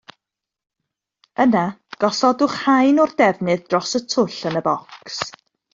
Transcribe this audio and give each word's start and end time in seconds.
Yna 1.45 1.65
gosodwch 2.05 2.57
haen 2.65 3.05
o'r 3.05 3.17
defnydd 3.23 3.65
dros 3.71 3.97
y 4.03 4.07
twll 4.15 4.37
yn 4.53 4.63
y 4.65 4.67
bocs 4.73 5.25